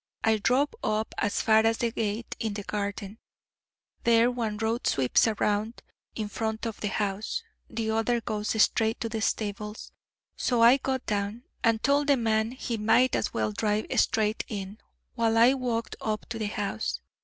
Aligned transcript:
I 0.23 0.37
drove 0.39 0.69
up 0.83 1.13
as 1.19 1.43
far 1.43 1.59
as 1.59 1.77
the 1.77 1.91
gate 1.91 2.35
in 2.39 2.55
the 2.55 2.63
garden; 2.63 3.19
there 4.03 4.31
one 4.31 4.57
road 4.57 4.87
sweeps 4.87 5.27
round 5.39 5.83
in 6.15 6.27
front 6.27 6.65
of 6.65 6.81
the 6.81 6.87
house, 6.87 7.43
the 7.69 7.91
other 7.91 8.19
goes 8.19 8.59
straight 8.63 8.99
to 9.01 9.09
the 9.09 9.21
stables; 9.21 9.91
so 10.35 10.63
I 10.63 10.77
got 10.77 11.05
down, 11.05 11.43
and 11.63 11.83
told 11.83 12.07
the 12.07 12.17
man 12.17 12.49
he 12.53 12.77
might 12.77 13.15
as 13.15 13.31
well 13.31 13.51
drive 13.51 13.85
straight 13.99 14.43
in, 14.47 14.79
while 15.13 15.37
I 15.37 15.53
walked 15.53 15.95
up 16.01 16.27
to 16.29 16.39
the 16.39 16.47
house. 16.47 16.99